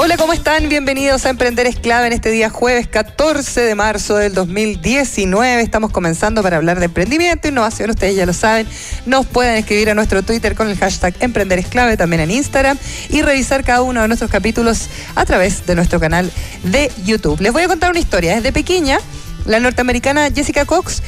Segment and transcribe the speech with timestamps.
[0.00, 0.68] Hola, ¿cómo están?
[0.68, 5.60] Bienvenidos a Emprender es clave en este día jueves 14 de marzo del 2019.
[5.60, 8.68] Estamos comenzando para hablar de emprendimiento, innovación, ustedes ya lo saben.
[9.06, 12.78] Nos pueden escribir a nuestro Twitter con el hashtag Emprender es clave, también en Instagram,
[13.08, 16.30] y revisar cada uno de nuestros capítulos a través de nuestro canal
[16.62, 17.40] de YouTube.
[17.40, 18.36] Les voy a contar una historia.
[18.36, 19.00] Desde pequeña,
[19.46, 21.02] la norteamericana Jessica Cox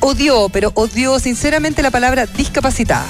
[0.00, 3.06] odió, pero odió sinceramente la palabra discapacitada.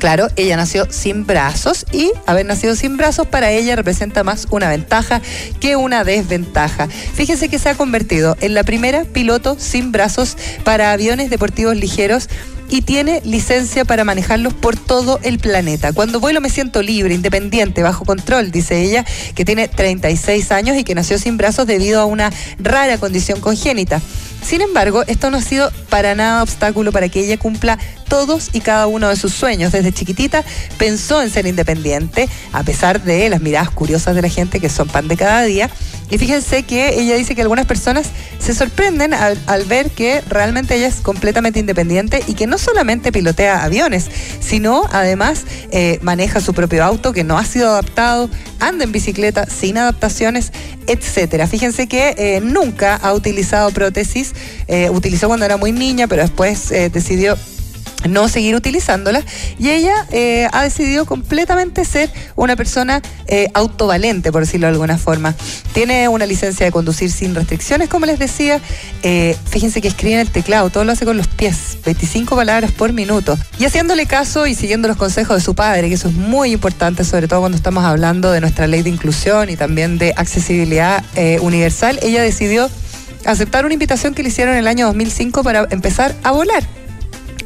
[0.00, 4.70] Claro, ella nació sin brazos y haber nacido sin brazos para ella representa más una
[4.70, 5.20] ventaja
[5.60, 6.88] que una desventaja.
[6.88, 12.30] Fíjese que se ha convertido en la primera piloto sin brazos para aviones deportivos ligeros
[12.70, 15.92] y tiene licencia para manejarlos por todo el planeta.
[15.92, 19.04] Cuando vuelo me siento libre, independiente, bajo control, dice ella,
[19.34, 24.00] que tiene 36 años y que nació sin brazos debido a una rara condición congénita.
[24.42, 28.60] Sin embargo, esto no ha sido para nada obstáculo para que ella cumpla todos y
[28.60, 29.72] cada uno de sus sueños.
[29.72, 30.44] Desde chiquitita
[30.78, 34.88] pensó en ser independiente, a pesar de las miradas curiosas de la gente que son
[34.88, 35.70] pan de cada día.
[36.10, 38.08] Y fíjense que ella dice que algunas personas
[38.40, 43.62] se sorprenden al, ver que realmente ella es completamente independiente y que no solamente pilotea
[43.62, 44.06] aviones,
[44.40, 49.46] sino además eh, maneja su propio auto que no ha sido adaptado, anda en bicicleta
[49.46, 50.52] sin adaptaciones,
[50.88, 51.46] etcétera.
[51.46, 54.29] Fíjense que eh, nunca ha utilizado prótesis,
[54.68, 57.36] eh, utilizó cuando era muy niña, pero después decidió
[58.08, 59.22] no seguir utilizándola
[59.58, 64.96] y ella eh, ha decidido completamente ser una persona eh, autovalente, por decirlo de alguna
[64.96, 65.34] forma.
[65.72, 68.60] Tiene una licencia de conducir sin restricciones, como les decía.
[69.02, 72.72] Eh, fíjense que escribe en el teclado, todo lo hace con los pies, 25 palabras
[72.72, 73.36] por minuto.
[73.58, 77.04] Y haciéndole caso y siguiendo los consejos de su padre, que eso es muy importante,
[77.04, 81.04] sobre todo cuando estamos hablando de nuestra ley de inclusión y también de accesibilidad
[81.40, 82.70] universal, ella decidió
[83.24, 86.64] aceptar una invitación que le hicieron en el año 2005 para empezar a volar.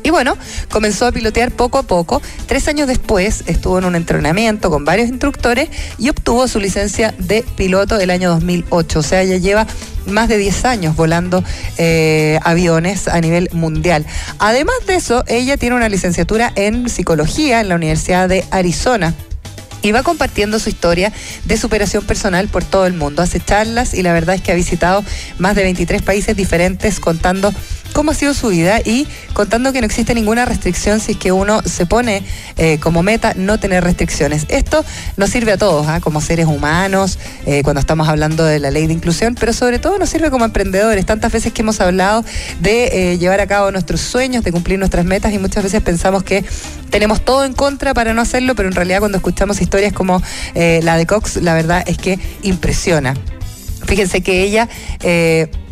[0.05, 0.37] Y bueno,
[0.71, 2.21] comenzó a pilotear poco a poco.
[2.47, 7.43] Tres años después estuvo en un entrenamiento con varios instructores y obtuvo su licencia de
[7.57, 8.99] piloto del año 2008.
[8.99, 9.67] O sea, ya lleva
[10.07, 11.43] más de 10 años volando
[11.79, 14.05] eh, aviones a nivel mundial.
[14.39, 19.15] Además de eso, ella tiene una licenciatura en psicología en la Universidad de Arizona
[19.85, 21.13] y va compartiendo su historia
[21.45, 23.23] de superación personal por todo el mundo.
[23.23, 25.05] Hace charlas y la verdad es que ha visitado
[25.39, 27.53] más de 23 países diferentes contando
[27.95, 31.33] cómo ha sido su vida y contando que no existe ninguna restricción si es que
[31.33, 32.23] uno se pone
[32.59, 34.45] eh, como meta no tener restricciones.
[34.49, 34.85] Esto
[35.17, 36.01] nos sirve a todos, ¿ah?
[36.01, 39.99] como seres humanos, eh, cuando estamos hablando de la ley de inclusión, pero sobre todo
[39.99, 41.07] nos sirve como emprendedores.
[41.07, 42.25] Tantas veces que hemos hablado
[42.61, 46.25] de eh, llevar a cabo nuestros sueños, de cumplir nuestras metas y muchas veces pensamos
[46.25, 46.45] que
[46.91, 50.21] tenemos todo en contra para no hacerlo, pero en realidad cuando escuchamos historias como
[50.55, 53.15] la de Cox, la verdad es que impresiona.
[53.87, 54.69] Fíjense que ella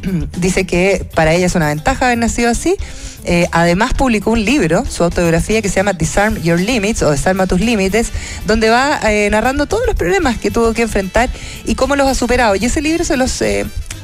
[0.39, 2.77] dice que para ella es una ventaja haber nacido así.
[3.25, 7.47] Eh, además publicó un libro, su autobiografía que se llama Disarm Your Limits o Desarma
[7.47, 8.11] tus límites,
[8.47, 11.31] donde va eh, narrando todos los problemas que tuvo que enfrentar
[11.65, 12.57] y cómo los ha superado.
[12.57, 13.41] Y ese libro se los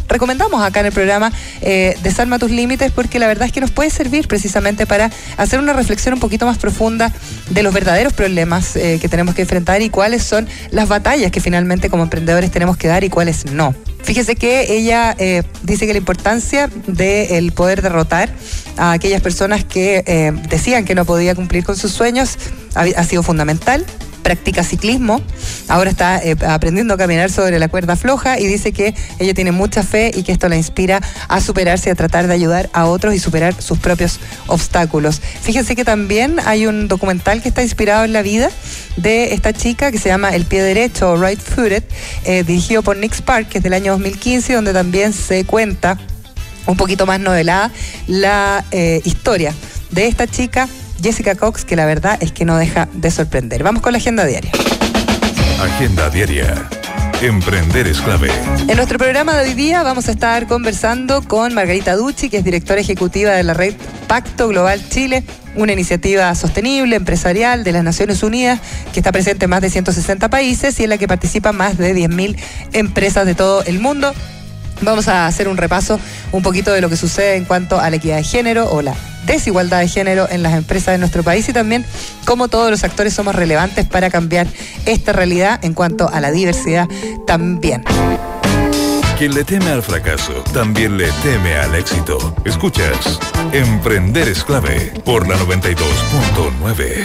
[0.09, 3.71] recomendamos acá en el programa eh, Desarma tus límites porque la verdad es que nos
[3.71, 7.13] puede servir precisamente para hacer una reflexión un poquito más profunda
[7.51, 11.41] de los verdaderos problemas eh, que tenemos que enfrentar y cuáles son las batallas que
[11.41, 13.75] finalmente como emprendedores tenemos que dar y cuáles no.
[14.03, 18.31] Fíjese que ella eh, dice que la importancia del poder derrotar
[18.77, 22.39] a aquellas personas que decían que no podía cumplir con sus sueños
[22.75, 23.85] ha sido fundamental
[24.23, 25.23] practica ciclismo,
[25.69, 29.53] ahora está eh, aprendiendo a caminar sobre la cuerda floja y dice que ella tiene
[29.53, 33.15] mucha fe y que esto la inspira a superarse, a tratar de ayudar a otros
[33.15, 35.21] y superar sus propios obstáculos.
[35.43, 38.51] Fíjense que también hay un documental que está inspirado en la vida
[38.97, 41.85] de esta chica que se llama El pie derecho Right Footed,
[42.25, 45.99] eh, dirigido por Nick Spark, que es del año 2015, donde también se cuenta
[46.67, 47.71] un poquito más novelada
[48.07, 49.55] la eh, historia
[49.91, 50.69] de esta chica
[51.03, 53.63] Jessica Cox, que la verdad es que no deja de sorprender.
[53.63, 54.51] Vamos con la agenda diaria.
[55.61, 56.69] Agenda diaria.
[57.21, 58.31] Emprender es clave.
[58.69, 62.45] En nuestro programa de hoy día vamos a estar conversando con Margarita Ducci, que es
[62.45, 63.75] directora ejecutiva de la red
[64.07, 65.25] Pacto Global Chile,
[65.57, 68.61] una iniciativa sostenible, empresarial de las Naciones Unidas,
[68.93, 71.93] que está presente en más de 160 países y en la que participan más de
[71.93, 72.37] 10.000
[72.73, 74.15] empresas de todo el mundo.
[74.83, 75.99] Vamos a hacer un repaso
[76.31, 78.95] un poquito de lo que sucede en cuanto a la equidad de género o la
[79.29, 81.85] desigualdad de género en las empresas de nuestro país y también
[82.25, 84.49] cómo todos los actores somos relevantes para cambiar
[84.87, 86.89] esta realidad en cuanto a la diversidad
[87.27, 87.85] también.
[89.19, 92.35] Quien le teme al fracaso, también le teme al éxito.
[92.45, 93.19] Escuchas,
[93.53, 97.05] Emprender es clave por la 92.9.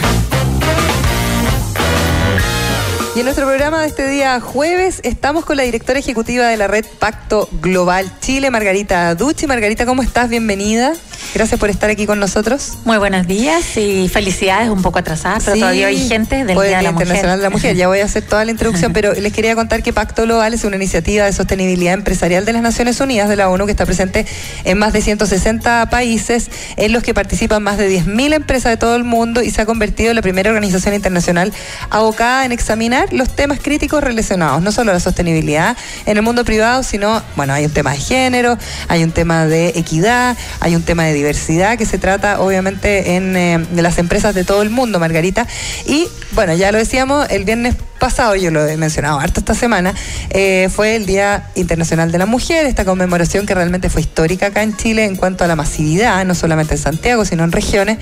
[3.16, 6.66] Y en nuestro programa de este día jueves estamos con la directora ejecutiva de la
[6.66, 9.46] red Pacto Global Chile, Margarita Ducci.
[9.46, 10.28] Margarita, ¿cómo estás?
[10.28, 10.94] Bienvenida.
[11.32, 12.74] Gracias por estar aquí con nosotros.
[12.84, 16.82] Muy buenos días y felicidades un poco atrasadas, pero todavía hay gente del Día, de
[16.82, 17.76] la Internacional de la Mujer.
[17.76, 20.64] Ya voy a hacer toda la introducción, pero les quería contar que Pacto Global es
[20.64, 24.26] una iniciativa de sostenibilidad empresarial de las Naciones Unidas, de la ONU, que está presente
[24.64, 28.96] en más de 160 países, en los que participan más de 10.000 empresas de todo
[28.96, 31.52] el mundo y se ha convertido en la primera organización internacional
[31.90, 36.44] abocada en examinar los temas críticos relacionados, no solo a la sostenibilidad en el mundo
[36.44, 40.82] privado, sino, bueno, hay un tema de género, hay un tema de equidad, hay un
[40.82, 44.98] tema de diversidad que se trata obviamente en eh, las empresas de todo el mundo,
[45.00, 45.46] Margarita.
[45.86, 49.94] Y bueno, ya lo decíamos, el viernes pasado, yo lo he mencionado harto esta semana,
[50.28, 54.62] eh, fue el Día Internacional de la Mujer, esta conmemoración que realmente fue histórica acá
[54.62, 57.98] en Chile en cuanto a la masividad, no solamente en Santiago, sino en regiones.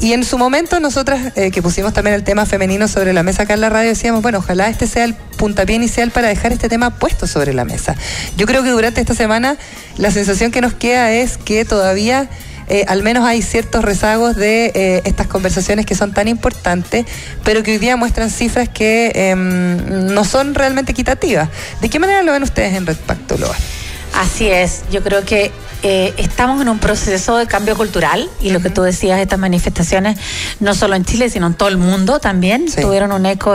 [0.00, 3.42] Y en su momento nosotras, eh, que pusimos también el tema femenino sobre la mesa
[3.42, 6.68] acá en la radio, decíamos, bueno, ojalá este sea el puntapié inicial para dejar este
[6.68, 7.96] tema puesto sobre la mesa.
[8.36, 9.58] Yo creo que durante esta semana
[9.96, 12.28] la sensación que nos queda es que todavía
[12.68, 17.04] eh, al menos hay ciertos rezagos de eh, estas conversaciones que son tan importantes,
[17.44, 21.48] pero que hoy día muestran cifras que em, no son realmente equitativas.
[21.80, 23.36] ¿De qué manera lo ven ustedes en Red Pacto?
[24.14, 25.50] Así es, yo creo que
[25.86, 30.18] eh, estamos en un proceso de cambio cultural y lo que tú decías, estas manifestaciones,
[30.58, 33.54] no solo en Chile, sino en todo el mundo también, tuvieron un eco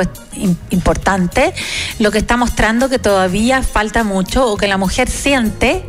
[0.70, 1.56] importante,
[1.98, 5.84] lo que está mostrando que todavía falta mucho o que la mujer siente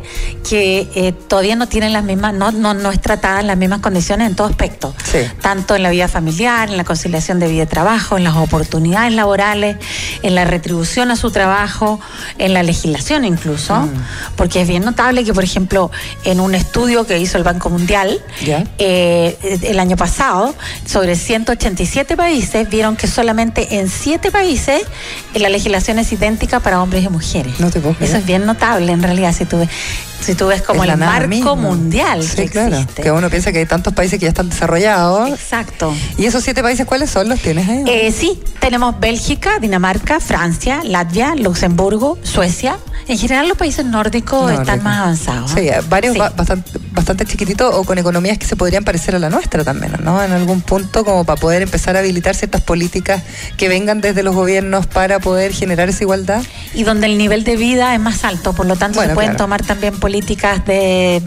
[0.49, 3.81] que eh, todavía no tiene las mismas, no, no, no, es tratada en las mismas
[3.81, 4.95] condiciones en todo aspecto,
[5.41, 9.13] tanto en la vida familiar, en la conciliación de vida y trabajo, en las oportunidades
[9.13, 9.77] laborales,
[10.23, 11.99] en la retribución a su trabajo,
[12.39, 13.87] en la legislación incluso,
[14.35, 15.91] porque es bien notable que, por ejemplo,
[16.31, 18.19] en un estudio que hizo el Banco Mundial
[18.77, 20.55] eh, el año pasado
[20.85, 24.81] sobre 187 países, vieron que solamente en 7 países
[25.35, 27.59] la legislación es idéntica para hombres y mujeres.
[27.99, 29.69] Eso es bien notable en realidad si tú ves
[30.21, 32.85] si tú ves como el marco mundial sí, claro.
[32.95, 35.29] Que uno piensa que hay tantos países que ya están desarrollados.
[35.29, 35.93] Exacto.
[36.17, 37.29] ¿Y esos siete países cuáles son?
[37.29, 37.83] ¿Los tienes ahí?
[37.87, 42.77] Eh, sí, tenemos Bélgica, Dinamarca, Francia, Latvia, Luxemburgo, Suecia.
[43.07, 45.51] En general los países nórdicos están más avanzados.
[45.51, 49.63] Sí, varios bastante, bastante chiquititos o con economías que se podrían parecer a la nuestra
[49.63, 50.21] también, ¿no?
[50.23, 53.23] En algún punto como para poder empezar a habilitar ciertas políticas
[53.57, 56.43] que vengan desde los gobiernos para poder generar esa igualdad.
[56.73, 59.63] Y donde el nivel de vida es más alto, por lo tanto se pueden tomar
[59.63, 61.21] también políticas de,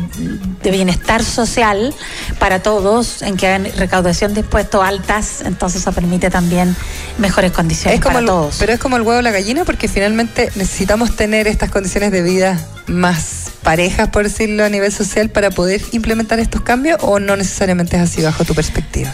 [0.62, 1.94] bienestar social
[2.38, 6.74] para todos, en que hagan recaudación de impuestos altas, entonces eso permite también
[7.18, 8.56] mejores condiciones para todos.
[8.58, 12.22] Pero es como el huevo o la gallina, porque finalmente necesitamos tener estas condiciones de
[12.22, 17.36] vida más parejas, por decirlo, a nivel social para poder implementar estos cambios, o no
[17.36, 19.12] necesariamente es así bajo tu perspectiva?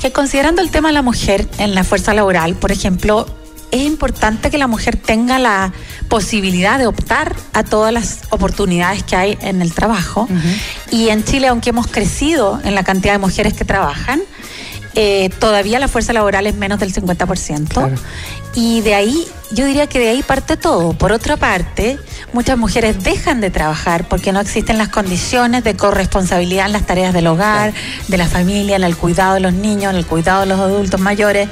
[0.00, 3.26] Que considerando el tema de la mujer en la fuerza laboral, por ejemplo,
[3.70, 5.72] es importante que la mujer tenga la
[6.08, 10.28] posibilidad de optar a todas las oportunidades que hay en el trabajo.
[10.90, 14.22] Y en Chile, aunque hemos crecido en la cantidad de mujeres que trabajan,
[14.94, 17.90] eh, todavía la fuerza laboral es menos del 50%.
[18.54, 20.92] Y de ahí, yo diría que de ahí parte todo.
[20.92, 21.98] Por otra parte,
[22.32, 27.12] muchas mujeres dejan de trabajar porque no existen las condiciones de corresponsabilidad en las tareas
[27.12, 27.72] del hogar,
[28.08, 31.00] de la familia, en el cuidado de los niños, en el cuidado de los adultos
[31.00, 31.48] mayores.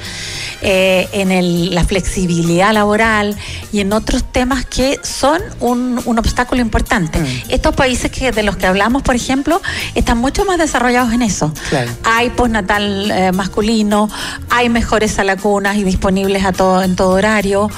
[0.61, 3.35] Eh, en la flexibilidad laboral
[3.71, 7.19] y en otros temas que son un, obstáculo importante.
[7.19, 7.25] Mm.
[7.49, 9.61] Estos países que de los que hablamos, por ejemplo,
[9.93, 11.53] están mucho más desarrollados en eso.
[12.03, 14.09] Hay postnatal eh, masculino,
[14.49, 17.69] hay mejores salacunas y disponibles a todo en todo horario,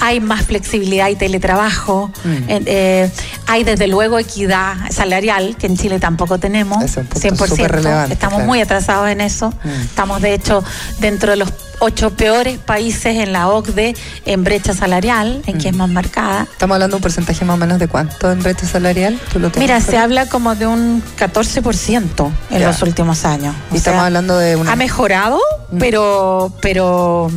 [0.00, 2.44] hay más flexibilidad y teletrabajo, mm.
[2.48, 3.10] eh,
[3.46, 8.10] hay desde luego equidad salarial, que en Chile tampoco tenemos, 100%.
[8.10, 9.50] Estamos muy atrasados en eso.
[9.64, 9.80] Mm.
[9.82, 10.64] Estamos de hecho
[10.98, 13.94] dentro de los ocho peores países en la OCDE
[14.24, 15.78] en brecha salarial, en que es mm.
[15.78, 16.46] más marcada.
[16.50, 19.18] Estamos hablando de un porcentaje más o menos de cuánto en brecha salarial.
[19.58, 23.54] Mira, se habla como de un 14% en los últimos años.
[23.72, 24.72] y estamos hablando de una...
[24.72, 25.78] Ha mejorado, mm.
[25.78, 27.30] pero, pero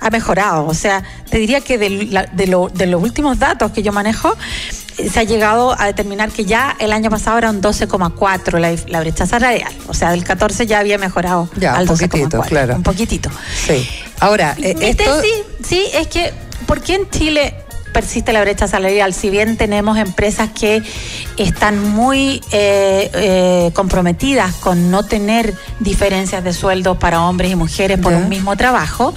[0.00, 0.66] ha mejorado.
[0.66, 1.88] O sea, te diría que de,
[2.72, 4.36] de los últimos datos que yo manejo,
[5.08, 9.00] se ha llegado a determinar que ya el año pasado era un 12,4 la, la,
[9.00, 9.72] brecha salarial.
[9.88, 12.76] O sea, del 14 ya había mejorado ya, al un poquitito, claro.
[12.76, 13.30] Un poquitito.
[13.66, 13.88] Sí.
[14.18, 15.20] Ahora, eh, esto...
[15.22, 15.28] sí,
[15.64, 16.32] sí, es que,
[16.66, 17.54] ¿por qué en Chile
[17.92, 19.14] persiste la brecha salarial.
[19.14, 20.82] Si bien tenemos empresas que
[21.36, 27.98] están muy eh, eh, comprometidas con no tener diferencias de sueldo para hombres y mujeres
[27.98, 29.14] por un mismo trabajo,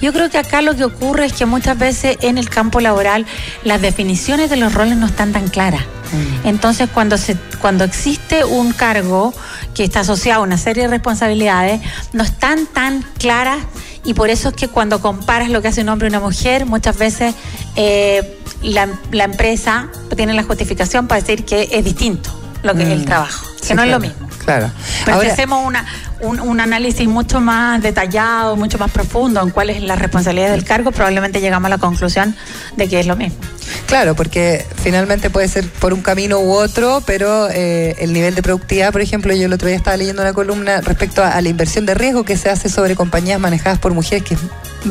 [0.00, 3.26] yo creo que acá lo que ocurre es que muchas veces en el campo laboral
[3.64, 5.82] las definiciones de los roles no están tan claras.
[6.12, 6.48] Mm.
[6.48, 9.32] Entonces, cuando, se, cuando existe un cargo
[9.74, 11.80] que está asociado a una serie de responsabilidades,
[12.12, 13.58] no están tan claras
[14.04, 16.66] y por eso es que cuando comparas lo que hace un hombre y una mujer,
[16.66, 17.34] muchas veces
[17.76, 22.30] eh, la, empresa tiene la justificación para decir que es distinto
[22.62, 23.04] lo que es el mm.
[23.04, 24.28] trabajo, que no es lo mismo.
[24.44, 24.70] Claro.
[25.04, 25.84] Pero si hacemos una,
[26.22, 30.92] un, análisis mucho más detallado, mucho más profundo en cuál es la responsabilidad del cargo,
[30.92, 32.36] probablemente llegamos a la conclusión
[32.76, 33.38] de que es lo mismo.
[33.86, 38.42] Claro, porque finalmente puede ser por un camino u otro, pero eh, el nivel de
[38.42, 41.86] productividad, por ejemplo, yo el otro día estaba leyendo una columna respecto a, la inversión
[41.86, 44.40] de riesgo que se hace sobre compañías manejadas por mujeres, que es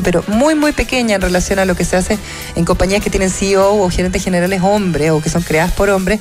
[0.02, 2.18] pero muy, muy pequeña en relación a lo que se hace
[2.56, 6.20] en compañías que tienen CEO o gerentes generales hombres o que son creadas por hombres.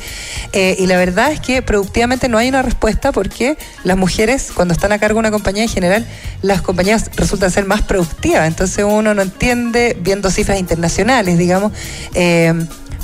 [0.51, 4.73] Eh, y la verdad es que productivamente no hay una respuesta porque las mujeres, cuando
[4.73, 6.05] están a cargo de una compañía en general,
[6.41, 8.47] las compañías resultan ser más productivas.
[8.47, 11.73] Entonces uno no entiende, viendo cifras internacionales, digamos,
[12.13, 12.53] eh,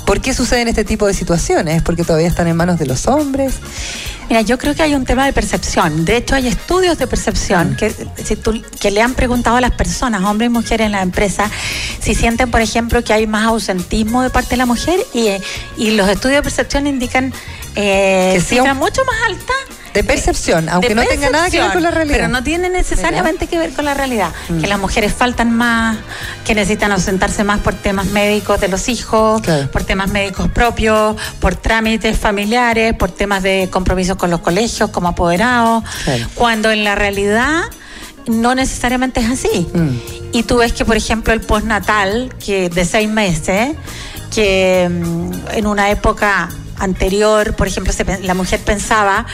[0.08, 1.82] ¿Por qué suceden este tipo de situaciones?
[1.82, 3.56] ¿Porque todavía están en manos de los hombres?
[4.30, 6.06] Mira, yo creo que hay un tema de percepción.
[6.06, 7.94] De hecho, hay estudios de percepción que,
[8.80, 11.50] que le han preguntado a las personas, hombres y mujeres en la empresa,
[12.00, 15.28] si sienten, por ejemplo, que hay más ausentismo de parte de la mujer y,
[15.76, 17.34] y los estudios de percepción indican
[17.76, 21.82] eh, que cifras mucho más altas de percepción, aunque no tenga nada que ver con
[21.82, 22.16] la realidad.
[22.16, 24.30] Pero no tiene necesariamente que ver con la realidad.
[24.46, 24.68] Que mm.
[24.68, 25.98] las mujeres faltan más,
[26.44, 31.56] que necesitan ausentarse más por temas médicos de los hijos, por temas médicos propios, por
[31.56, 35.82] trámites familiares, por temas de compromisos con los colegios como apoderados.
[36.36, 37.64] Cuando en la realidad
[38.26, 39.66] no necesariamente es así.
[39.72, 39.98] Mm.
[40.30, 43.74] Y tú ves que, por ejemplo, el postnatal, que de seis meses,
[44.32, 47.92] que mm, en una época anterior, por ejemplo,
[48.22, 49.26] la mujer pensaba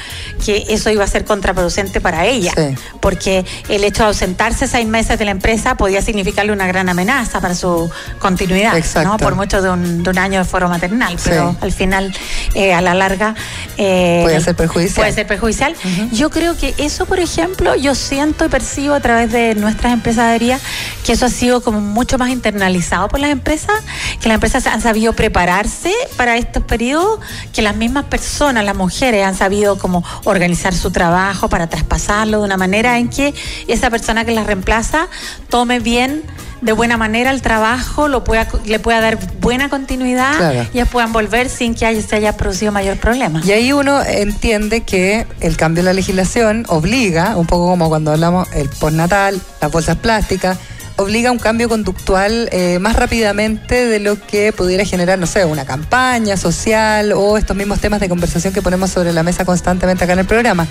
[0.44, 2.52] que eso iba a ser contraproducente para ella,
[3.00, 7.40] porque el hecho de ausentarse seis meses de la empresa podía significarle una gran amenaza
[7.40, 8.74] para su continuidad,
[9.04, 9.16] ¿no?
[9.16, 12.14] por mucho de un, año de foro maternal, pero al final,
[12.54, 13.34] eh, a la larga...
[13.76, 14.94] Eh, puede ser perjudicial.
[14.94, 15.74] Puede ser perjudicial.
[16.12, 20.60] Yo creo que eso, por ejemplo, yo siento y percibo a través de nuestras empresaderías
[21.04, 23.82] que eso ha sido como mucho más internalizado por las empresas,
[24.20, 27.20] que las empresas han sabido prepararse para estos periodos
[27.52, 32.44] que las mismas personas, las mujeres, han sabido cómo organizar su trabajo para traspasarlo de
[32.44, 33.34] una manera en que
[33.68, 35.08] esa persona que las reemplaza
[35.48, 36.22] tome bien
[36.64, 41.12] de buena manera el trabajo, lo pueda, le pueda dar buena continuidad y ya puedan
[41.12, 43.42] volver sin que haya, se haya producido mayor problema.
[43.44, 48.12] Y ahí uno entiende que el cambio de la legislación obliga, un poco como cuando
[48.12, 50.56] hablamos el postnatal, las bolsas plásticas,
[50.96, 55.44] obliga a un cambio conductual eh, más rápidamente de lo que pudiera generar, no sé,
[55.44, 60.04] una campaña social o estos mismos temas de conversación que ponemos sobre la mesa constantemente
[60.04, 60.66] acá en el programa.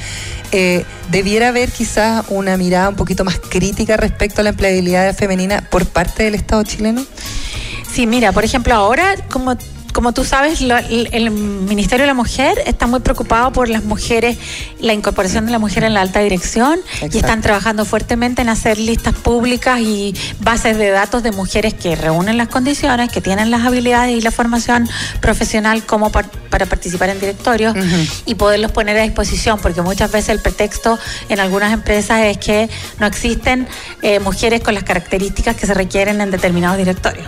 [0.52, 5.68] Eh, ¿Debiera haber quizás una mirada un poquito más crítica respecto a la empleabilidad femenina
[5.70, 7.06] por parte del Estado chileno?
[7.92, 9.56] Sí, mira, por ejemplo, ahora, como
[9.94, 14.38] como tú sabes, el Ministerio de la Mujer está muy preocupado por las mujeres,
[14.80, 18.80] la incorporación de la mujer en la alta dirección y están trabajando fuertemente en hacer
[18.80, 23.66] listas públicas y bases de datos de mujeres que reúnen las condiciones, que tienen las
[23.66, 24.90] habilidades y la formación
[25.22, 27.76] profesional como para participar en directorios
[28.26, 30.98] y poderlos poner a disposición, porque muchas veces el pretexto
[31.30, 32.70] en algunas empresas es que
[33.00, 33.68] no existen
[34.02, 37.28] eh, mujeres con las características que se requieren en determinados directorios.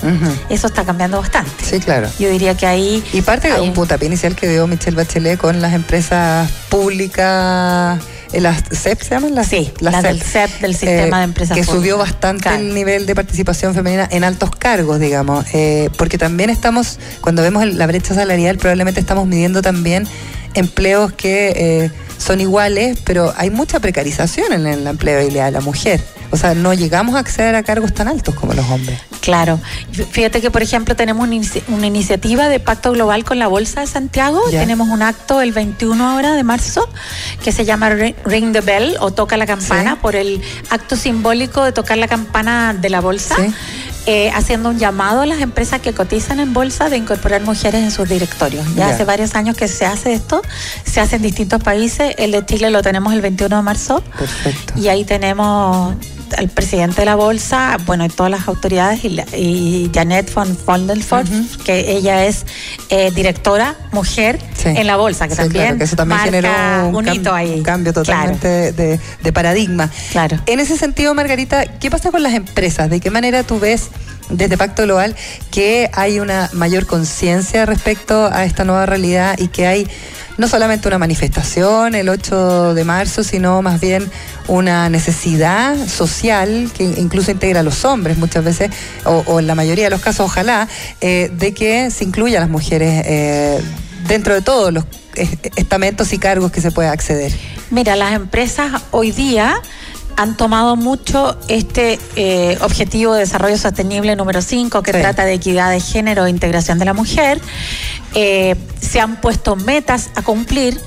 [0.50, 1.64] Eso está cambiando bastante.
[1.64, 2.10] Sí, claro.
[2.20, 3.04] Yo diría que ahí...
[3.14, 8.00] Y parte de un puntapié inicial que dio Michelle Bachelet con las empresas públicas...
[8.34, 11.56] Eh, las CEP se llaman las sí las, del CEP del sistema de eh, empresas
[11.56, 16.50] que subió bastante el nivel de participación femenina en altos cargos digamos eh, porque también
[16.50, 20.08] estamos cuando vemos la brecha salarial probablemente estamos midiendo también
[20.56, 26.02] empleos que son iguales pero hay mucha precarización en la empleabilidad de la mujer
[26.32, 29.00] o sea, no llegamos a acceder a cargos tan altos como los hombres.
[29.22, 29.60] Claro.
[30.12, 34.42] Fíjate que, por ejemplo, tenemos una, iniciativa de pacto global con la Bolsa de Santiago.
[34.52, 36.88] Tenemos un acto el 21 ahora de marzo
[37.44, 41.72] que se llama Ring the Bell o Toca la Campana por el acto simbólico de
[41.72, 43.36] tocar la campana de la Bolsa.
[44.08, 47.90] Eh, haciendo un llamado a las empresas que cotizan en bolsa de incorporar mujeres en
[47.90, 48.64] sus directorios.
[48.76, 50.44] Ya hace varios años que se hace esto,
[50.86, 52.14] se hace en distintos países.
[52.20, 54.04] El de Chile lo tenemos el 21 de marzo.
[54.16, 54.76] Perfecto.
[54.80, 55.96] Y ahí tenemos
[56.38, 61.28] al presidente de la bolsa, bueno, y todas las autoridades, y, Janet von Fondelford,
[61.64, 62.46] que ella es
[62.90, 66.50] eh, directora mujer en la bolsa, que también, eso también generó
[66.90, 67.62] un, hito ahí.
[67.62, 69.90] cambio totalmente de, paradigma.
[70.12, 70.40] Claro.
[70.46, 72.90] En ese sentido, Margarita, ¿qué pasa con las empresas?
[72.90, 73.90] ¿De qué manera tú ves
[74.30, 75.16] desde Pacto Global
[75.52, 79.88] que hay una mayor conciencia respecto a esta nueva realidad y que hay
[80.38, 84.10] no solamente una manifestación el 8 de marzo, sino más bien
[84.48, 88.72] una necesidad social que incluso integra a los hombres muchas veces,
[89.06, 90.68] o, en la mayoría de los casos, ojalá,
[91.02, 93.62] eh, de que se incluya a las mujeres eh,
[94.08, 94.86] dentro de todos los
[95.56, 97.32] estamentos y cargos que se pueda acceder.
[97.72, 99.62] Mira, las empresas hoy día
[100.16, 105.72] han tomado mucho este eh, objetivo de desarrollo sostenible número 5, que trata de equidad
[105.72, 107.42] de género e integración de la mujer.
[108.14, 110.80] Eh, se han puesto metas a cumplir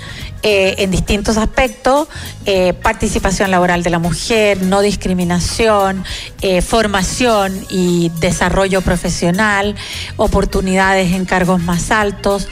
[0.43, 2.07] eh, en distintos aspectos,
[2.47, 6.05] eh, participación laboral de la mujer, no discriminación,
[6.43, 9.75] eh, formación y desarrollo profesional,
[10.17, 12.49] oportunidades en cargos más altos,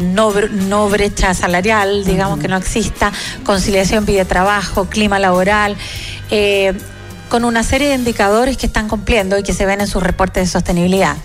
[0.00, 3.12] no, no, brecha salarial, digamos que no exista,
[3.44, 5.76] conciliación vida-trabajo, clima laboral
[7.30, 10.42] con una serie de indicadores que están cumpliendo y que se ven en sus reportes
[10.42, 11.16] de sostenibilidad.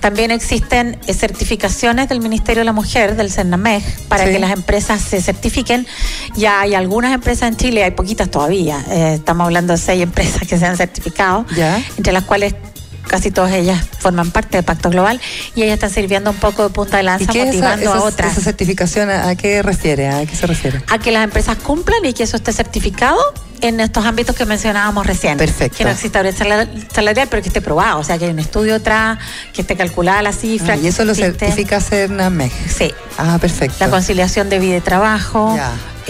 [0.00, 5.00] También existen eh, certificaciones del Ministerio de la Mujer, del CERNAMEG, para que las empresas
[5.00, 5.86] se certifiquen.
[6.34, 8.84] Ya hay algunas empresas en Chile, hay poquitas todavía.
[8.90, 11.44] Eh, estamos hablando de seis empresas que se han certificado,
[11.96, 12.54] entre las cuales
[13.10, 15.20] casi todas ellas forman parte del Pacto Global
[15.56, 18.30] y ellas están sirviendo un poco de punta de lanza motivando a otras.
[18.30, 20.08] ¿Esa certificación a, qué refiere?
[20.08, 20.80] ¿A qué se refiere?
[20.88, 23.18] A que las empresas cumplan y que eso esté certificado
[23.62, 25.36] en estos ámbitos que mencionábamos recién.
[25.36, 25.76] Perfecto.
[25.76, 26.44] Que no exista brecha
[26.94, 29.18] salarial, pero que esté probado, o sea, que hay un estudio atrás,
[29.52, 30.74] que esté calculada la cifra.
[30.74, 32.52] Ah, y eso lo certifica CERNAMEG.
[32.68, 32.94] Sí.
[33.18, 33.76] Ah, perfecto.
[33.80, 35.58] La conciliación de vida y trabajo.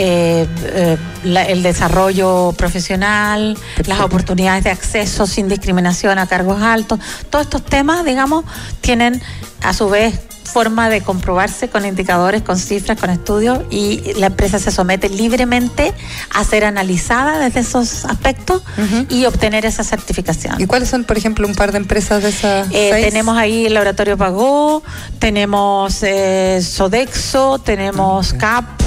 [0.03, 7.45] Eh, eh, el desarrollo profesional, las oportunidades de acceso sin discriminación a cargos altos, todos
[7.45, 8.47] estos temas, digamos,
[8.81, 9.21] tienen
[9.61, 10.19] a su vez
[10.51, 15.93] forma de comprobarse con indicadores, con cifras, con estudios y la empresa se somete libremente
[16.35, 18.63] a ser analizada desde esos aspectos
[19.09, 20.61] y obtener esa certificación.
[20.61, 22.69] ¿Y cuáles son, por ejemplo, un par de empresas de esas?
[22.73, 24.83] Eh, tenemos ahí el Laboratorio Pagó,
[25.19, 28.81] tenemos eh, Sodexo, tenemos CAP.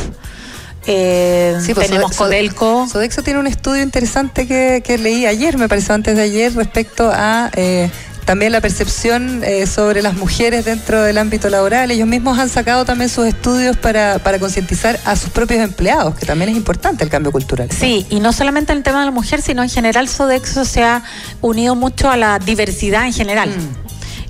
[0.86, 2.88] Eh, pues, tenemos Codelco.
[2.88, 7.12] Sodexo tiene un estudio interesante que, que, leí ayer, me pareció antes de ayer, respecto
[7.14, 7.90] a eh,
[8.26, 11.92] también la percepción eh, sobre las mujeres dentro del ámbito laboral.
[11.92, 16.26] Ellos mismos han sacado también sus estudios para, para concientizar a sus propios empleados, que
[16.26, 17.70] también es importante el cambio cultural.
[17.72, 20.84] Sí, y no solamente en el tema de la mujer, sino en general Sodexo se
[20.84, 21.04] ha
[21.42, 23.50] unido mucho a la diversidad en general.
[23.50, 23.83] Mm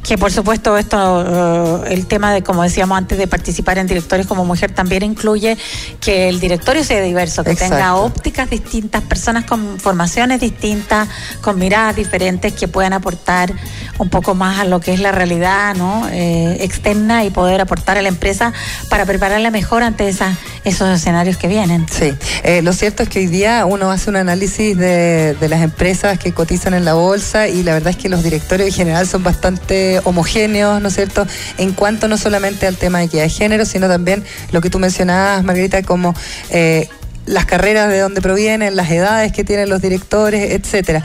[0.03, 4.27] que por supuesto esto, eh, el tema de, como decíamos antes, de participar en directorios
[4.27, 5.57] como mujer también incluye
[6.01, 11.07] que el directorio sea diverso, que tenga ópticas distintas, personas con formaciones distintas,
[11.41, 13.53] con miradas diferentes que puedan aportar
[13.97, 16.07] un poco más a lo que es la realidad ¿no?
[16.09, 18.51] Eh, externa y poder aportar a la empresa
[18.89, 20.35] para prepararla mejor ante esa,
[20.65, 21.85] esos escenarios que vienen.
[21.89, 22.13] Sí,
[22.43, 26.19] eh, lo cierto es que hoy día uno hace un análisis de, de las empresas
[26.19, 29.23] que cotizan en la bolsa y la verdad es que los directorios en general son
[29.23, 31.25] bastante homogéneos, ¿no es cierto?,
[31.57, 34.79] en cuanto no solamente al tema de equidad de género, sino también lo que tú
[34.79, 36.15] mencionabas, Margarita, como...
[36.49, 36.87] Eh,
[37.25, 41.03] las carreras de dónde provienen, las edades que tienen los directores, etcétera.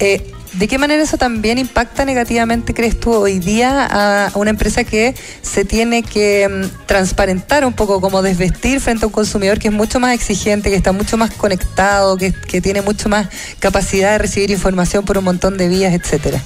[0.00, 4.82] Eh, ¿De qué manera eso también impacta negativamente, crees tú, hoy día a una empresa
[4.82, 9.68] que se tiene que mm, transparentar un poco, como desvestir frente a un consumidor que
[9.68, 14.12] es mucho más exigente, que está mucho más conectado, que, que tiene mucho más capacidad
[14.12, 16.42] de recibir información por un montón de vías, etcétera?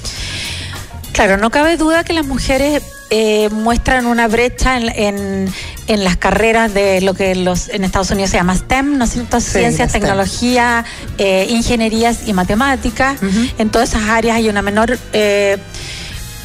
[1.12, 5.53] Claro, no cabe duda que las mujeres eh, muestran una brecha en,
[5.87, 9.11] en, las carreras de lo que los, en Estados Unidos se llama STEM, ¿no es
[9.11, 9.38] cierto?
[9.40, 10.87] Ciencias, tecnología,
[11.18, 13.20] eh, ingenierías y matemáticas.
[13.59, 14.98] En todas esas áreas hay una menor...
[15.12, 15.59] Eh,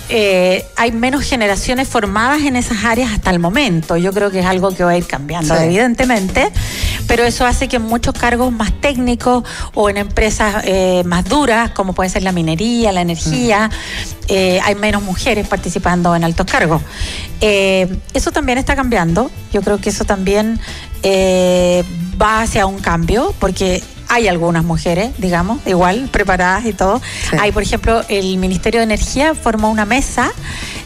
[0.10, 3.98] eh, hay menos generaciones formadas en esas áreas hasta el momento.
[3.98, 6.50] Yo creo que es algo que va a ir cambiando, evidentemente,
[7.08, 9.44] pero eso hace que en muchos cargos más técnicos
[9.74, 13.70] o en empresas eh, más duras, como puede ser la minería, la energía,
[14.28, 16.82] eh, hay menos mujeres participando en altos cargos.
[17.40, 19.32] eso también está cambiando.
[19.54, 20.60] Yo creo que eso también
[21.04, 27.02] va hacia un cambio, porque hay algunas mujeres, digamos, igual, preparadas y todo.
[27.40, 30.32] Hay, por ejemplo, el Ministerio de Energía formó una mesa,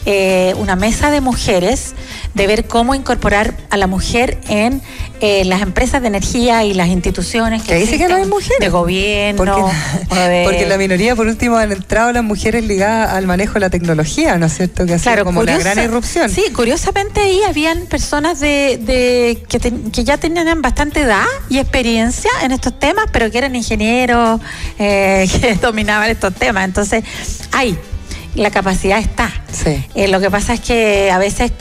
[0.05, 1.93] eh, una mesa de mujeres,
[2.33, 4.81] de ver cómo incorporar a la mujer en
[5.21, 8.59] eh, las empresas de energía y las instituciones que, dice que no hay mujeres.
[8.59, 9.69] de gobierno.
[10.09, 13.69] Porque, en la minoría, por último, han entrado las mujeres ligadas al manejo de la
[13.69, 14.85] tecnología, ¿no es cierto?
[14.85, 16.29] Que ha sido como una gran irrupción.
[16.29, 19.59] Sí, curiosamente ahí habían personas de, que,
[19.91, 24.39] que ya tenían bastante edad y experiencia en estos temas pero que eran ingenieros,
[24.79, 26.65] eh, que dominaban estos temas.
[26.65, 27.03] Entonces,
[27.51, 27.77] hay,
[28.35, 29.31] la capacidad está.
[29.95, 31.51] Eh, lo que pasa es que a veces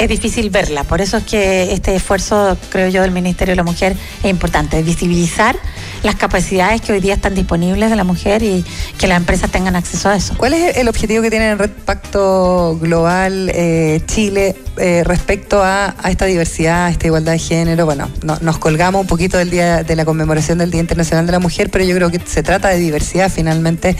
[0.00, 0.84] es difícil verla.
[0.84, 4.82] Por eso es que este esfuerzo, creo yo, del Ministerio de la Mujer es importante,
[4.82, 5.56] visibilizar
[6.02, 8.64] las capacidades que hoy día están disponibles de la mujer y
[8.98, 10.34] que las empresas tengan acceso a eso.
[10.36, 15.94] ¿Cuál es el objetivo que tiene el Red Pacto Global eh, Chile eh, respecto a,
[16.08, 17.84] esta diversidad, a esta igualdad de género?
[17.84, 18.08] Bueno,
[18.40, 21.70] nos colgamos un poquito del día de la conmemoración del Día Internacional de la Mujer,
[21.70, 23.96] pero yo creo que se trata de diversidad finalmente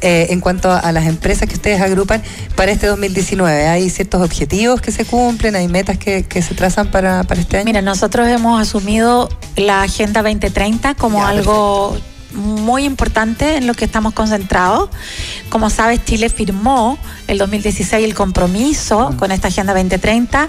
[0.00, 2.22] eh, en cuanto a las empresas que ustedes agrupan
[2.56, 3.66] para este 2019.
[3.66, 5.56] ¿Hay ciertos objetivos que se cumplen?
[5.56, 7.64] ¿Hay metas que, se trazan para, este año?
[7.64, 12.09] Mira, nosotros hemos asumido la Agenda 2030 como algo 然后。
[12.32, 14.90] Muy importante en lo que estamos concentrados.
[15.48, 20.48] Como sabes, Chile firmó el 2016 el compromiso con esta Agenda 2030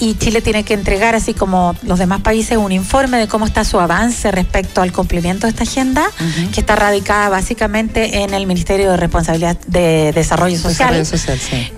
[0.00, 3.64] y Chile tiene que entregar, así como los demás países, un informe de cómo está
[3.64, 6.06] su avance respecto al cumplimiento de esta agenda,
[6.52, 11.02] que está radicada básicamente en el Ministerio de Responsabilidad de Desarrollo Social,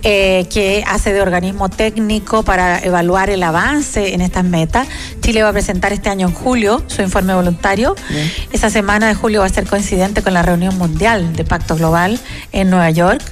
[0.03, 4.89] eh, que hace de organismo técnico para evaluar el avance en estas metas.
[5.21, 7.95] Chile va a presentar este año en julio su informe voluntario.
[8.53, 12.19] Esa semana de julio va a ser coincidente con la reunión mundial de Pacto Global
[12.53, 13.23] en Nueva York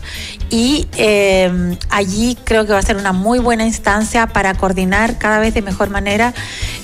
[0.51, 5.39] y eh, allí creo que va a ser una muy buena instancia para coordinar cada
[5.39, 6.35] vez de mejor manera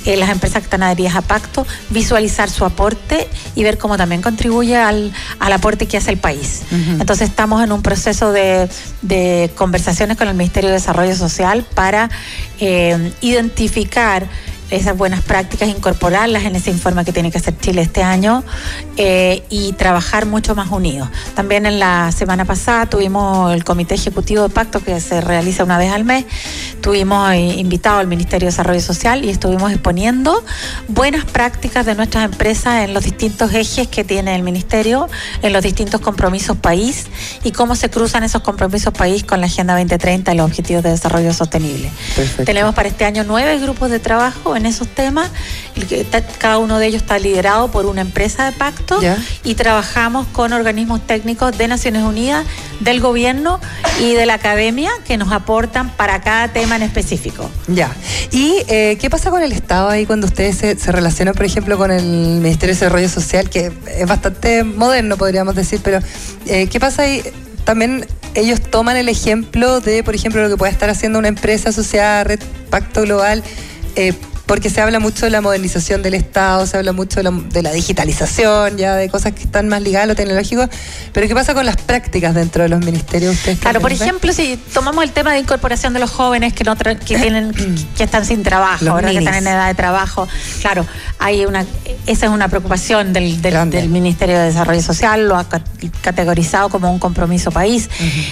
[0.04, 4.20] eh, las empresas que están adheridas a pacto, visualizar su aporte y ver cómo también
[4.20, 6.62] contribuye al, aporte que hace el país.
[6.70, 8.68] Entonces estamos en un proceso de,
[9.54, 12.10] conversaciones con el Ministerio de Desarrollo Social para
[12.58, 14.26] eh, identificar
[14.72, 18.42] esas buenas prácticas, incorporarlas en ese informe que tiene que hacer Chile este año
[18.96, 21.08] eh, y trabajar mucho más unidos.
[21.34, 25.76] También en la semana pasada tuvimos el Comité Ejecutivo de Pacto que se realiza una
[25.76, 26.24] vez al mes.
[26.80, 30.42] Tuvimos eh, invitado al Ministerio de Desarrollo Social y estuvimos exponiendo
[30.88, 35.08] buenas prácticas de nuestras empresas en los distintos ejes que tiene el Ministerio,
[35.42, 37.06] en los distintos compromisos país
[37.44, 40.90] y cómo se cruzan esos compromisos país con la Agenda 2030 y los Objetivos de
[40.90, 41.90] Desarrollo Sostenible.
[42.44, 45.30] Tenemos para este año nueve grupos de trabajo en esos temas.
[46.38, 49.00] Cada uno de ellos está liderado por una empresa de pacto
[49.44, 52.44] y trabajamos con organismos técnicos de Naciones Unidas,
[52.80, 53.60] del gobierno
[54.00, 57.50] y de la academia que nos aportan para cada tema en específico.
[57.68, 57.94] Ya.
[58.30, 61.90] ¿Y eh, qué pasa con el Estado ahí cuando ustedes se, relacionan, por ejemplo, con
[61.90, 66.00] el Ministerio de Desarrollo Social, que es bastante moderno, podríamos decir, pero
[66.46, 67.22] eh, ¿qué pasa ahí?
[67.64, 71.68] También ellos toman el ejemplo de, por ejemplo, lo que puede estar haciendo una empresa
[71.68, 73.42] asociada a Red Pacto Global
[73.96, 74.14] eh,
[74.46, 78.76] porque se habla mucho de la modernización del Estado, se habla mucho de la, digitalización,
[78.76, 80.68] ya de cosas que están más ligadas a lo tecnológico,
[81.12, 83.36] pero ¿qué pasa con las prácticas dentro de los ministerios?
[83.60, 87.16] claro, por ejemplo, si tomamos el tema de incorporación de los jóvenes que no que
[87.16, 87.52] tienen
[87.96, 89.10] que están sin trabajo, ¿verdad?
[89.10, 90.28] que están en edad de trabajo,
[90.60, 90.86] claro,
[91.18, 91.64] hay una
[92.06, 93.38] esa es una preocupación del,
[93.88, 95.46] Ministerio de Desarrollo Social, lo ha
[96.00, 97.88] categorizado como un compromiso país.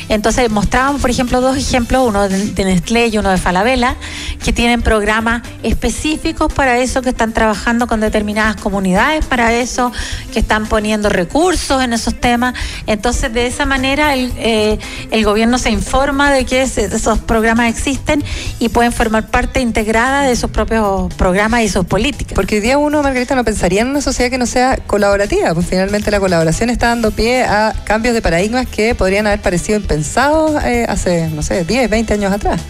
[0.09, 3.97] Entonces mostrábamos, por ejemplo, dos ejemplos, uno de Nestlé y uno de Falabella,
[4.43, 9.93] que tienen programas específicos para eso, que están trabajando con determinadas comunidades para eso,
[10.33, 12.55] que están poniendo recursos en esos temas.
[12.87, 14.79] Entonces, de esa manera, el, eh,
[15.11, 18.23] el gobierno se informa de que esos programas existen
[18.59, 22.35] y pueden formar parte integrada de sus propios programas y sus políticas.
[22.35, 25.67] Porque hoy día uno, Margarita, no pensaría en una sociedad que no sea colaborativa, pues
[25.67, 30.63] finalmente la colaboración está dando pie a cambios de paradigmas que podrían haber parecido impensados
[30.65, 32.61] eh, hace, no sé, 10, 20 años atrás.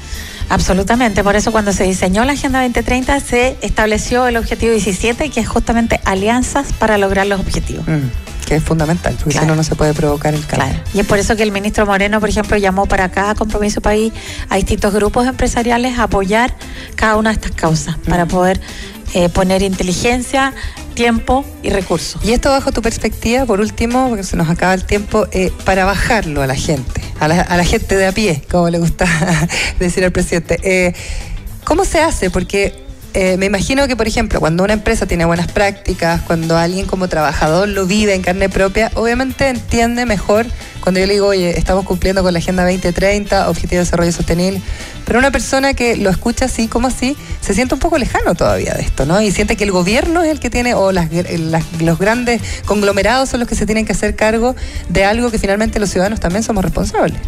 [0.50, 5.40] Absolutamente, por eso cuando se diseñó la Agenda 2030 se estableció el objetivo 17, que
[5.40, 7.86] es justamente alianzas para lograr los objetivos.
[7.86, 8.10] Mm,
[8.46, 10.76] que es fundamental, porque si no, no se puede provocar el cambio.
[10.92, 14.12] Y es por eso que el ministro Moreno, por ejemplo, llamó para cada compromiso país
[14.48, 16.52] a distintos grupos empresariales a apoyar
[16.96, 18.28] cada una de estas causas, para mm.
[18.28, 18.60] poder
[19.14, 20.52] eh, poner inteligencia,
[20.94, 22.20] tiempo y recursos.
[22.24, 25.84] Y esto bajo tu perspectiva, por último, porque se nos acaba el tiempo, eh, para
[25.84, 29.06] bajarlo a la gente, a la, gente de a pie, como le gusta
[29.78, 30.58] decir al presidente.
[30.62, 30.94] Eh,
[31.64, 32.30] ¿Cómo se hace?
[32.30, 37.08] Porque me imagino que, por ejemplo, cuando una empresa tiene buenas prácticas, cuando alguien como
[37.08, 40.46] trabajador lo vive en carne propia, obviamente entiende mejor
[40.80, 44.62] cuando yo le digo, oye, estamos cumpliendo con la Agenda 2030, Objetivo de Desarrollo Sostenible,
[45.04, 48.72] pero una persona que lo escucha así como así, se siente un poco lejano todavía
[48.72, 49.20] de esto, ¿no?
[49.20, 53.48] Y siente que el gobierno es el que tiene, o los grandes conglomerados son los
[53.48, 54.56] que se tienen que hacer cargo
[54.88, 57.18] de algo que finalmente los ciudadanos también somos responsables.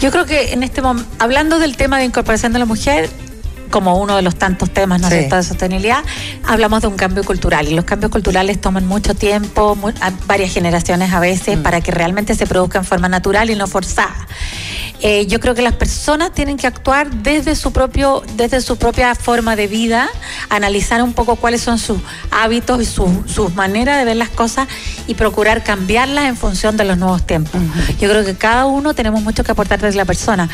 [0.00, 3.08] Yo creo que en este momento, hablando del tema de incorporación de la mujer,
[3.74, 5.08] como uno de los tantos temas ¿no?
[5.08, 6.04] de sostenibilidad,
[6.46, 7.66] hablamos de un cambio cultural.
[7.66, 9.76] Y los cambios culturales toman mucho tiempo,
[10.28, 11.62] varias generaciones a veces, mm.
[11.62, 14.28] para que realmente se produzca en forma natural y no forzada.
[15.00, 19.14] Eh, yo creo que las personas tienen que actuar desde su propio, desde su propia
[19.16, 20.08] forma de vida,
[20.50, 21.98] analizar un poco cuáles son sus
[22.30, 24.68] hábitos y sus maneras de ver las cosas
[25.08, 27.60] y procurar cambiarlas en función de los nuevos tiempos.
[28.00, 30.48] Yo creo que cada uno tenemos mucho que aportar desde la persona.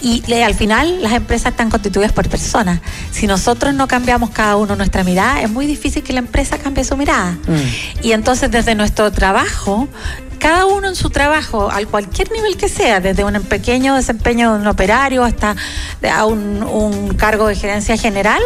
[0.00, 2.61] Y al final las empresas están constituidas por personas.
[3.10, 6.84] Si nosotros no cambiamos cada uno nuestra mirada, es muy difícil que la empresa cambie
[6.84, 7.32] su mirada.
[7.32, 8.04] Mm.
[8.06, 9.88] Y entonces desde nuestro trabajo
[10.42, 14.62] cada uno en su trabajo, al cualquier nivel que sea, desde un pequeño desempeño de
[14.62, 15.54] un operario hasta
[16.12, 18.42] a un, cargo de gerencia general,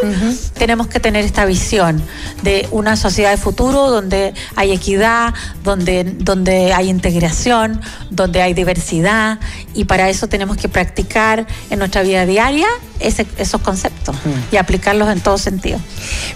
[0.58, 2.02] tenemos que tener esta visión
[2.42, 5.32] de una sociedad de futuro donde hay equidad,
[5.64, 7.80] donde, donde hay integración,
[8.10, 9.38] donde hay diversidad
[9.72, 12.66] y para eso tenemos que practicar en nuestra vida diaria
[12.98, 14.16] esos conceptos
[14.52, 15.78] y aplicarlos en todo sentido.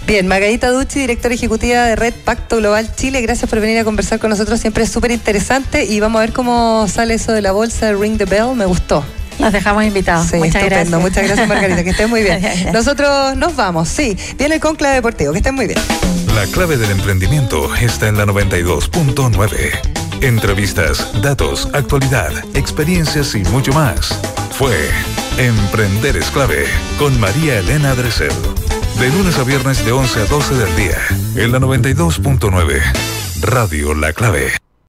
[0.07, 4.19] Bien, Margarita Ducci, directora ejecutiva de Red Pacto Global Chile, gracias por venir a conversar
[4.19, 7.51] con nosotros, siempre es súper interesante y vamos a ver cómo sale eso de la
[7.51, 9.03] bolsa de Ring the Bell, me gustó.
[9.37, 10.27] Los dejamos invitados.
[10.27, 10.99] Sí, Muchas estupendo.
[10.99, 11.01] Gracias.
[11.01, 11.83] Muchas gracias, Margarita.
[11.83, 12.41] Que estén muy bien.
[12.73, 13.89] Nosotros nos vamos.
[13.89, 15.33] Sí, viene el Conclave Deportivo.
[15.33, 15.79] Que estén muy bien.
[16.35, 20.21] La clave del emprendimiento está en la 92.9.
[20.21, 24.17] Entrevistas, datos, actualidad, experiencias y mucho más.
[24.57, 24.73] Fue
[25.37, 26.65] Emprender es clave
[26.97, 28.31] con María Elena Dresel.
[28.99, 30.97] De lunes a viernes de 11 a 12 del día
[31.35, 32.81] en la 92.9.
[33.41, 34.53] Radio La Clave.